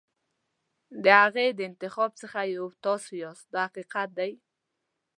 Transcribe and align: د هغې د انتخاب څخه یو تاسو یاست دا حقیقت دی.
د 1.03 1.05
هغې 1.21 1.47
د 1.57 1.59
انتخاب 1.69 2.11
څخه 2.21 2.39
یو 2.55 2.65
تاسو 2.83 3.09
یاست 3.23 3.45
دا 3.53 3.61
حقیقت 3.67 4.09
دی. 4.19 4.31